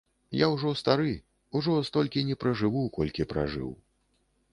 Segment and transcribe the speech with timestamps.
[0.43, 1.11] Я ўжо стары,
[1.59, 3.69] ужо столькі не пражыву, колькі пражыў.